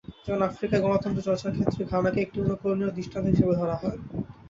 [0.23, 3.99] যেমন আফ্রিকায় গণতন্ত্র চর্চার ক্ষেত্রে ঘানাকে একটি অনুকরণীয় দৃষ্টান্ত হিসেবে ধরা হয়।